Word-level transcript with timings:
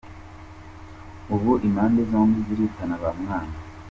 Ubu 1.35 1.51
impande 1.67 2.01
zombi 2.11 2.39
ziritana 2.47 2.95
ba 3.01 3.09
mwana. 3.19 3.55